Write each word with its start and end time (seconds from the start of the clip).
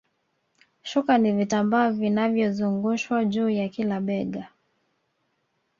Shuka 0.83 1.17
ni 1.17 1.31
vitambaa 1.31 1.91
vinavyozungushwa 1.91 3.25
juu 3.25 3.49
ya 3.49 3.69
kila 3.69 4.01
bega 4.01 4.47